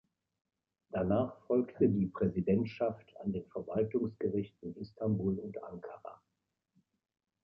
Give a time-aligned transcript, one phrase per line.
[0.89, 6.19] Danach folgte die Präsidentschaft an den Verwaltungsgerichten Istanbul und Ankara.